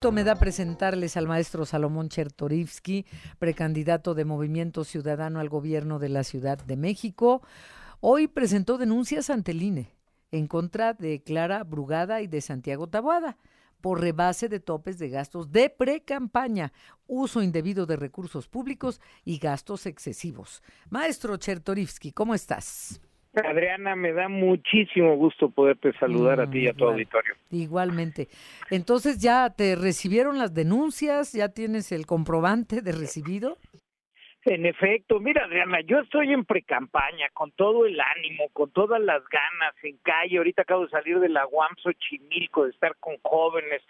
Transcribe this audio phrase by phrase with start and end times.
[0.00, 3.04] me da presentarles al maestro Salomón Chertorivsky,
[3.40, 7.42] precandidato de Movimiento Ciudadano al gobierno de la Ciudad de México.
[7.98, 9.90] Hoy presentó denuncias ante el INE
[10.30, 13.38] en contra de Clara Brugada y de Santiago Taboada
[13.80, 16.72] por rebase de topes de gastos de pre-campaña,
[17.08, 20.62] uso indebido de recursos públicos y gastos excesivos.
[20.90, 23.00] Maestro Chertorivsky, ¿cómo estás?
[23.44, 27.34] Adriana, me da muchísimo gusto poderte saludar a ti y a tu auditorio.
[27.50, 28.28] Igualmente.
[28.70, 31.32] Entonces, ¿ya te recibieron las denuncias?
[31.32, 33.58] ¿Ya tienes el comprobante de recibido?
[34.44, 39.22] En efecto, mira, Adriana, yo estoy en precampaña con todo el ánimo, con todas las
[39.28, 40.38] ganas, en calle.
[40.38, 43.82] Ahorita acabo de salir de la Guamso Chimilco, de estar con jóvenes.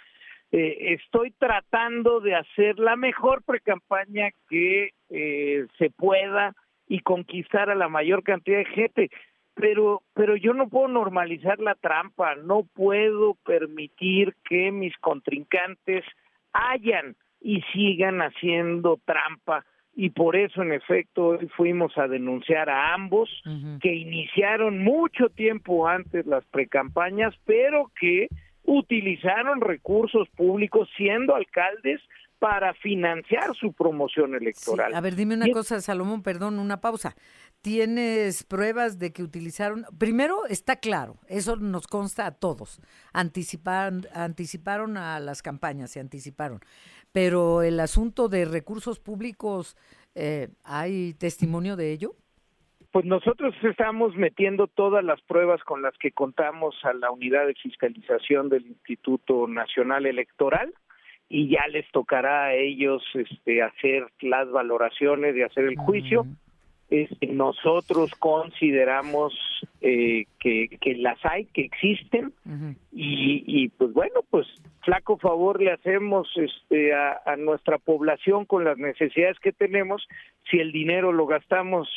[0.51, 6.55] Eh, estoy tratando de hacer la mejor precampaña que eh, se pueda
[6.89, 9.11] y conquistar a la mayor cantidad de gente
[9.59, 16.05] pero pero yo no puedo normalizar la trampa, no puedo permitir que mis contrincantes
[16.53, 22.95] hayan y sigan haciendo trampa y por eso en efecto hoy fuimos a denunciar a
[22.95, 23.29] ambos
[23.81, 28.29] que iniciaron mucho tiempo antes las precampañas, pero que
[28.64, 32.01] utilizaron recursos públicos siendo alcaldes
[32.39, 34.95] para financiar su promoción electoral.
[34.95, 37.17] a ver, dime una cosa, Salomón, perdón, una pausa.
[37.61, 39.84] ¿Tienes pruebas de que utilizaron?
[39.98, 42.81] Primero, está claro, eso nos consta a todos.
[43.12, 46.61] Anticiparon, anticiparon a las campañas, se anticiparon.
[47.12, 49.77] Pero el asunto de recursos públicos,
[50.14, 52.14] eh, ¿hay testimonio de ello?
[52.92, 57.55] Pues nosotros estamos metiendo todas las pruebas con las que contamos a la unidad de
[57.55, 60.73] fiscalización del Instituto Nacional Electoral
[61.29, 66.25] y ya les tocará a ellos este, hacer las valoraciones y hacer el juicio.
[66.91, 69.34] Este, nosotros consideramos
[69.83, 72.33] eh, que, que, las hay, que existen
[72.92, 74.47] y, y, pues bueno, pues
[74.83, 80.08] flaco favor le hacemos este, a, a nuestra población con las necesidades que tenemos.
[80.50, 81.89] Si el dinero lo gastamos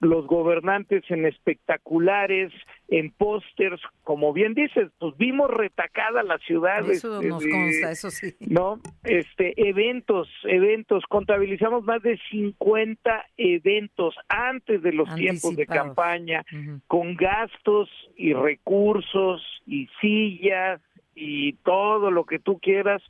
[0.00, 2.52] los gobernantes en espectaculares,
[2.88, 6.88] en pósters, como bien dices, pues vimos retacada la ciudad.
[6.88, 8.34] Eso nos consta, eso sí.
[8.40, 8.80] ¿No?
[9.02, 16.44] Este, eventos, eventos, contabilizamos más de 50 eventos antes de los tiempos de campaña,
[16.86, 20.80] con gastos y recursos y sillas
[21.14, 23.02] y todo lo que tú quieras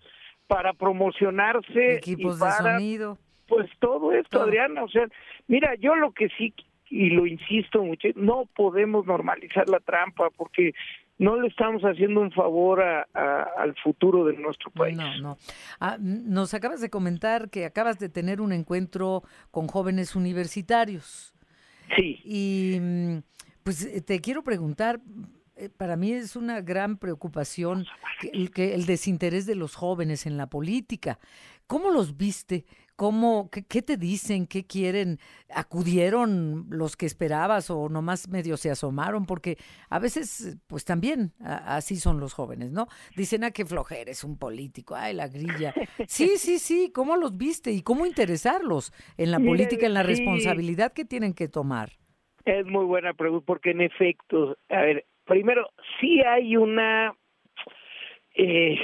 [0.46, 1.96] para promocionarse.
[1.96, 3.18] Equipos de sonido
[3.48, 5.08] pues todo esto, Adriana, o sea,
[5.48, 6.54] mira, yo lo que sí
[6.90, 10.72] y lo insisto mucho, no podemos normalizar la trampa porque
[11.18, 13.02] no le estamos haciendo un favor a,
[13.58, 14.96] al futuro de nuestro país.
[14.96, 15.36] No, no.
[15.80, 21.34] Ah, nos acabas de comentar que acabas de tener un encuentro con jóvenes universitarios.
[21.96, 22.20] Sí.
[22.24, 23.18] Y mm,
[23.64, 25.00] pues eh, te quiero preguntar,
[25.56, 27.84] eh, para mí es una gran preocupación
[28.32, 31.18] el, que el desinterés de los jóvenes en la política.
[31.66, 32.64] ¿Cómo los viste?
[32.98, 34.48] ¿Cómo, qué, te dicen?
[34.48, 35.20] ¿Qué quieren?
[35.54, 39.24] ¿Acudieron los que esperabas o nomás medio se asomaron?
[39.24, 39.56] Porque
[39.88, 42.88] a veces, pues también así son los jóvenes, ¿no?
[43.14, 45.72] Dicen, a ah, qué flojera es un político, ay, la grilla.
[46.08, 47.70] Sí, sí, sí, ¿cómo los viste?
[47.70, 51.90] ¿Y cómo interesarlos en la política, en la responsabilidad que tienen que tomar?
[52.44, 55.68] Es muy buena pregunta, porque en efecto, a ver, primero,
[56.00, 57.14] sí hay una...
[58.34, 58.76] Eh,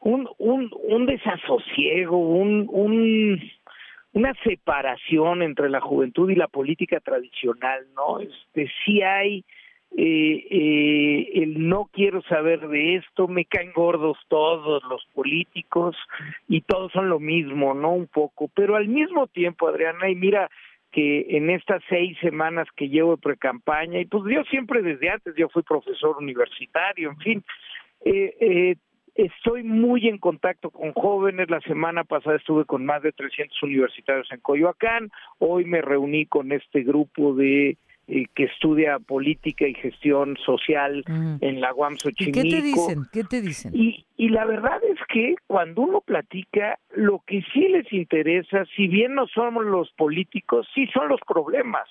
[0.00, 3.40] un, un, un desasosiego, un, un,
[4.12, 8.20] una separación entre la juventud y la política tradicional, ¿no?
[8.20, 9.44] Este, sí hay
[9.96, 15.96] eh, eh, el no quiero saber de esto, me caen gordos todos los políticos
[16.48, 17.92] y todos son lo mismo, ¿no?
[17.92, 20.48] Un poco, pero al mismo tiempo, Adriana, y mira
[20.92, 25.34] que en estas seis semanas que llevo de pre-campaña, y pues yo siempre desde antes,
[25.36, 27.44] yo fui profesor universitario, en fin,
[28.04, 28.76] eh, eh,
[29.14, 31.50] Estoy muy en contacto con jóvenes.
[31.50, 35.10] La semana pasada estuve con más de 300 universitarios en Coyoacán.
[35.38, 37.76] Hoy me reuní con este grupo de
[38.12, 41.04] eh, que estudia política y gestión social
[41.40, 42.40] en la UAM Xochimilco.
[42.40, 43.02] ¿Y qué te dicen?
[43.12, 43.72] ¿Qué te dicen?
[43.72, 48.88] Y, y la verdad es que cuando uno platica, lo que sí les interesa, si
[48.88, 51.88] bien no somos los políticos, sí son los problemas.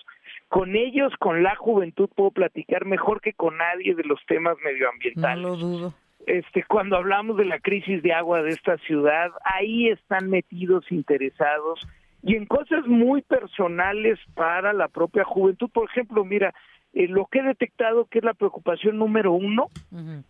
[0.49, 5.41] Con ellos, con la juventud, puedo platicar mejor que con nadie de los temas medioambientales.
[5.41, 5.93] No lo dudo
[6.29, 11.79] este, cuando hablamos de la crisis de agua de esta ciudad, ahí están metidos interesados
[12.21, 15.69] y en cosas muy personales para la propia juventud.
[15.73, 16.53] Por ejemplo, mira,
[16.93, 19.67] eh, lo que he detectado que es la preocupación número uno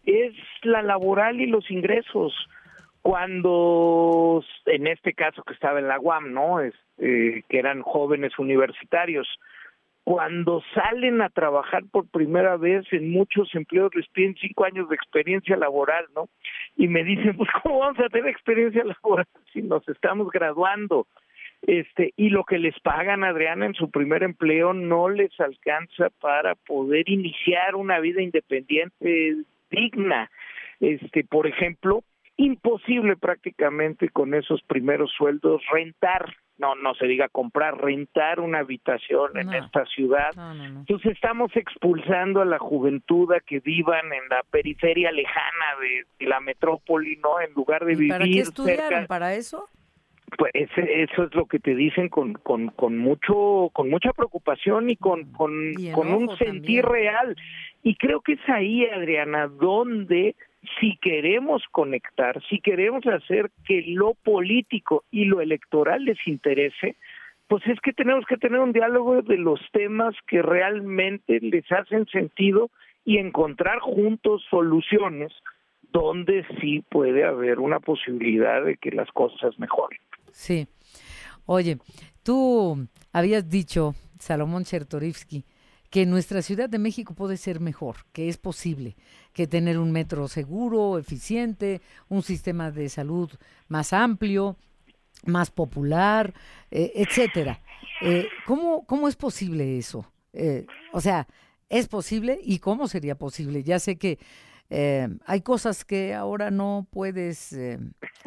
[0.05, 2.33] es la laboral y los ingresos.
[3.01, 6.59] Cuando, en este caso que estaba en la UAM, ¿no?
[6.59, 9.27] Este, que eran jóvenes universitarios,
[10.09, 14.95] cuando salen a trabajar por primera vez en muchos empleos les piden cinco años de
[14.95, 16.29] experiencia laboral, ¿no?
[16.75, 21.05] y me dicen, pues cómo vamos a tener experiencia laboral si nos estamos graduando.
[21.61, 26.55] Este, y lo que les pagan Adriana en su primer empleo no les alcanza para
[26.55, 29.35] poder iniciar una vida independiente
[29.69, 30.31] digna.
[30.79, 32.03] Este, por ejemplo,
[32.35, 39.37] imposible prácticamente con esos primeros sueldos rentar, no, no se diga comprar, rentar una habitación
[39.37, 40.31] en esta ciudad.
[40.61, 45.65] Entonces estamos expulsando a la juventud a que vivan en la periferia lejana
[46.19, 47.39] de, la metrópoli, ¿no?
[47.39, 49.07] En lugar de vivir ¿Para qué estudiaron?
[49.07, 49.69] ¿Para eso?
[50.37, 54.95] Pues eso es lo que te dicen con, con, con mucho con mucha preocupación y
[54.95, 57.35] con, con, con un sentir real.
[57.81, 60.35] Y creo que es ahí, Adriana, donde
[60.79, 66.95] si queremos conectar, si queremos hacer que lo político y lo electoral les interese,
[67.47, 72.05] pues es que tenemos que tener un diálogo de los temas que realmente les hacen
[72.07, 72.69] sentido
[73.05, 75.31] y encontrar juntos soluciones
[75.91, 79.99] donde sí puede haber una posibilidad de que las cosas mejoren.
[80.31, 80.67] Sí.
[81.45, 81.77] Oye,
[82.21, 85.43] tú habías dicho, Salomón Chertorivsky,
[85.89, 88.95] que nuestra Ciudad de México puede ser mejor, que es posible,
[89.33, 93.31] que tener un metro seguro, eficiente, un sistema de salud
[93.67, 94.57] más amplio,
[95.25, 96.33] más popular,
[96.69, 97.61] eh, etcétera.
[98.01, 100.05] Eh, ¿cómo, ¿Cómo es posible eso?
[100.33, 101.27] Eh, o sea,
[101.69, 103.63] ¿es posible y cómo sería posible?
[103.63, 104.19] Ya sé que
[105.25, 107.57] hay cosas que ahora no puedes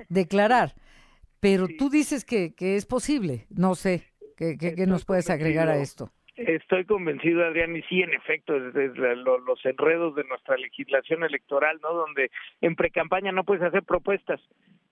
[0.08, 0.74] declarar,
[1.38, 3.46] pero tú dices que, que es posible.
[3.48, 6.10] No sé, ¿qué, qué nos puedes agregar a esto?
[6.36, 11.92] Estoy convencido, Adrián, y sí, en efecto, es, los enredos de nuestra legislación electoral, ¿no?
[11.92, 12.30] Donde
[12.62, 14.40] en precampaña no puedes hacer propuestas.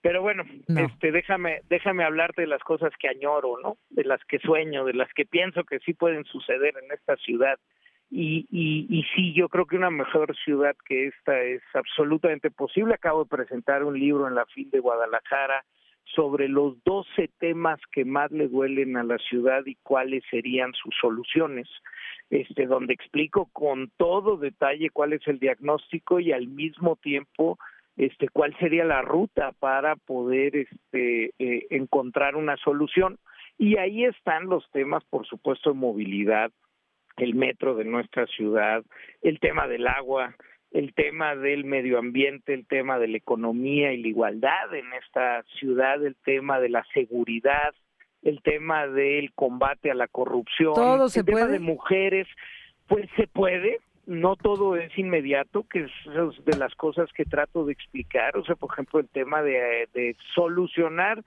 [0.02, 3.76] Pero bueno, este, déjame, déjame hablarte de las cosas que añoro, ¿no?
[3.90, 7.58] De las que sueño, de las que pienso que sí pueden suceder en esta ciudad.
[8.10, 12.94] Y, y, y sí, yo creo que una mejor ciudad que esta es absolutamente posible.
[12.94, 15.64] Acabo de presentar un libro en la FIL de Guadalajara
[16.04, 20.94] sobre los 12 temas que más le duelen a la ciudad y cuáles serían sus
[21.00, 21.68] soluciones,
[22.30, 27.58] este, donde explico con todo detalle cuál es el diagnóstico y al mismo tiempo
[27.96, 33.18] este, cuál sería la ruta para poder este, eh, encontrar una solución.
[33.58, 36.50] Y ahí están los temas, por supuesto, de movilidad,
[37.18, 38.82] el metro de nuestra ciudad,
[39.20, 40.34] el tema del agua,
[40.70, 45.42] el tema del medio ambiente, el tema de la economía y la igualdad en esta
[45.58, 47.74] ciudad, el tema de la seguridad,
[48.22, 52.28] el tema del combate a la corrupción, el tema de mujeres,
[52.86, 57.72] pues se puede, no todo es inmediato, que es de las cosas que trato de
[57.72, 61.24] explicar, o sea, por ejemplo, el tema de, de solucionar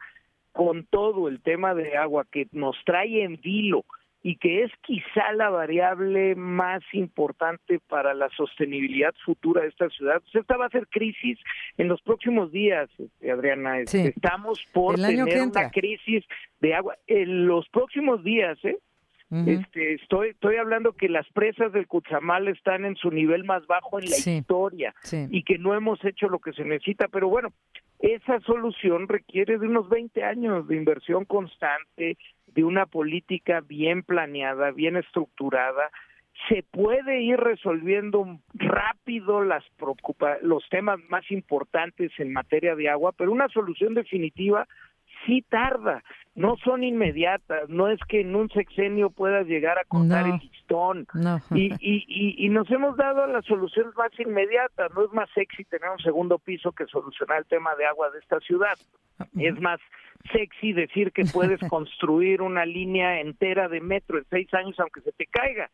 [0.53, 3.83] con todo el tema de agua que nos trae en vilo,
[4.25, 10.21] y que es quizá la variable más importante para la sostenibilidad futura de esta ciudad.
[10.21, 11.37] Pues esta va a ser crisis
[11.77, 13.79] en los próximos días, este, Adriana.
[13.79, 16.23] Estamos por tener una crisis
[16.61, 18.77] de agua en los próximos días, ¿eh?
[19.47, 23.97] Este, estoy, estoy hablando que las presas del Cuchamal están en su nivel más bajo
[23.97, 24.93] en la historia
[25.31, 27.51] y que no hemos hecho lo que se necesita, pero bueno,
[28.03, 32.17] esa solución requiere de unos 20 años de inversión constante,
[32.47, 35.89] de una política bien planeada, bien estructurada,
[36.49, 43.13] se puede ir resolviendo rápido las preocupa los temas más importantes en materia de agua,
[43.13, 44.67] pero una solución definitiva
[45.25, 46.03] sí tarda,
[46.35, 51.07] no son inmediatas, no es que en un sexenio puedas llegar a contar el listón.
[51.53, 55.89] Y, y, y, nos hemos dado las soluciones más inmediatas, no es más sexy tener
[55.89, 58.77] un segundo piso que solucionar el tema de agua de esta ciudad.
[59.19, 59.79] Ah, es más
[60.31, 65.11] sexy decir que puedes construir una línea entera de metro en seis años aunque se
[65.11, 65.69] te caiga.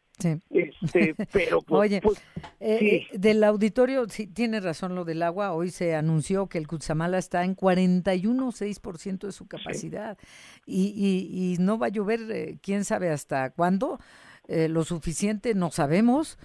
[0.50, 2.22] Este, pero pues, Oye, pues,
[2.60, 6.68] eh, eh, del auditorio, sí, tiene razón lo del agua, hoy se anunció que el
[6.68, 10.18] Cutzamala está en 41,6% de su capacidad.
[10.66, 14.00] Y, y, no va a llover, eh, quién sabe hasta cuándo,
[14.48, 16.40] lo suficiente, no sabemos,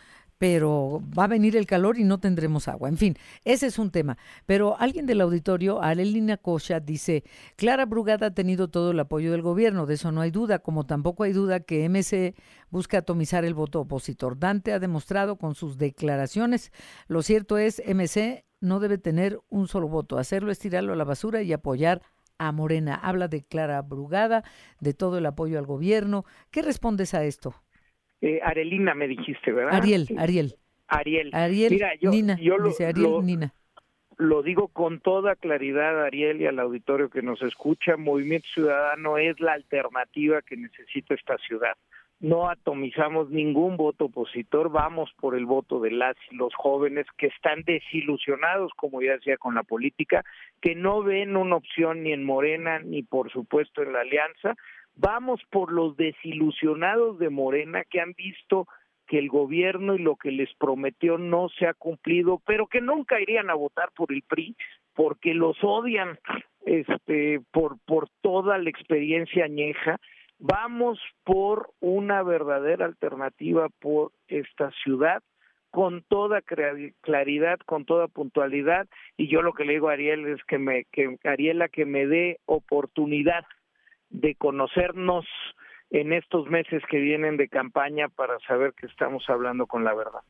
[0.45, 2.91] pero va a venir el calor y no tendremos agua.
[2.91, 4.19] En fin, ese es un tema.
[4.45, 7.25] Pero alguien del auditorio, Arelina Cocha, dice,
[7.57, 10.85] Clara Brugada ha tenido todo el apoyo del gobierno, de eso no hay duda, como
[10.85, 12.35] tampoco hay duda que MC
[12.69, 14.39] busca atomizar el voto opositor.
[14.39, 16.73] Dante ha demostrado con sus declaraciones,
[17.09, 21.05] lo cierto es, MC no debe tener un solo voto, hacerlo es tirarlo a la
[21.05, 22.03] basura y apoyar
[22.37, 22.97] a Morena.
[22.97, 24.45] Habla de Clara Brugada,
[24.79, 26.27] de todo el apoyo al gobierno.
[26.51, 27.64] ¿Qué respondes a esto?
[28.25, 29.75] Eh, Arelina me dijiste, ¿verdad?
[29.75, 30.55] Ariel, Ariel.
[30.89, 31.31] Ariel.
[31.35, 33.53] Ariel, Mira, yo, Nina, lo, dice Ariel, Nina.
[34.17, 39.39] Lo digo con toda claridad, Ariel, y al auditorio que nos escucha, Movimiento Ciudadano es
[39.41, 41.75] la alternativa que necesita esta ciudad.
[42.21, 47.27] no atomizamos ningún voto opositor, vamos por el voto de las y los jóvenes que
[47.27, 50.25] están desilusionados, como ya decía, con la política,
[50.63, 54.55] que no ven una opción ni en Morena ni por supuesto en la Alianza,
[54.97, 58.67] vamos por los desilusionados de Morena que han visto
[59.07, 63.21] que el gobierno y lo que les prometió no se ha cumplido, pero que nunca
[63.21, 64.57] irían a votar por el PRI
[64.95, 66.19] porque los odian
[66.65, 69.99] este por por toda la experiencia añeja.
[70.39, 75.23] Vamos por una verdadera alternativa por esta ciudad
[75.71, 76.41] con toda
[77.01, 78.87] claridad, con toda puntualidad
[79.17, 82.07] y yo lo que le digo a Ariel es que me que Ariela que me
[82.07, 83.45] dé oportunidad
[84.15, 85.27] de conocernos
[85.91, 90.21] en estos meses que vienen de campaña para saber que estamos hablando con la verdad.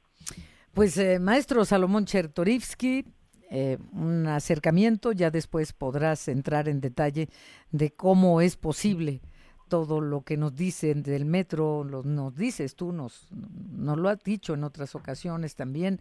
[0.72, 3.04] Pues eh, maestro Salomón Chertorivsky,
[3.50, 7.28] eh, un acercamiento, ya después podrás entrar en detalle
[7.70, 9.20] de cómo es posible
[9.68, 14.22] todo lo que nos dicen del metro, lo, nos dices tú, nos, nos lo has
[14.22, 16.00] dicho en otras ocasiones también.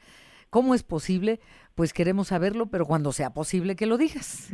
[0.49, 1.39] ¿Cómo es posible?
[1.75, 4.53] Pues queremos saberlo, pero cuando sea posible que lo digas.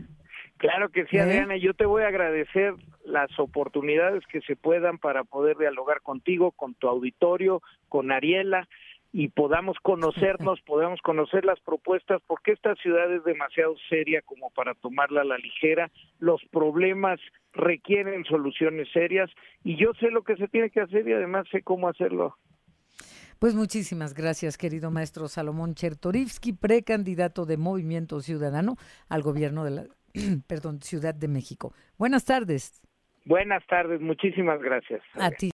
[0.60, 1.22] Claro que sí, ¿Eh?
[1.22, 1.58] Adriana.
[1.58, 2.74] Yo te voy a agradecer
[3.10, 8.68] las oportunidades que se puedan para poder dialogar contigo, con tu auditorio, con Ariela
[9.12, 14.75] y podamos conocernos, podamos conocer las propuestas, porque esta ciudad es demasiado seria como para
[14.75, 15.92] tomarla a la ligera.
[16.20, 17.20] Los problemas
[17.54, 19.30] requieren soluciones serias
[19.63, 22.38] y yo sé lo que se tiene que hacer y además sé cómo hacerlo.
[23.39, 28.75] Pues muchísimas gracias, querido maestro Salomón Chertorivsky, precandidato de Movimiento Ciudadano
[29.08, 29.84] al gobierno de la
[30.48, 31.74] perdón, Ciudad de México.
[31.98, 32.82] Buenas tardes.
[33.30, 35.04] Buenas tardes, muchísimas gracias.
[35.14, 35.48] A ti.